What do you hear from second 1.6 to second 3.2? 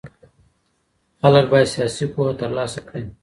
سياسي پوهه ترلاسه کړي.